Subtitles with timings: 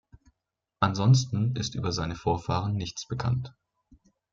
[0.79, 3.53] Ansonsten ist über seine Vorfahren nichts bekannt.